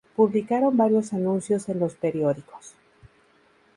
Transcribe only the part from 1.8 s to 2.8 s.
periódicos.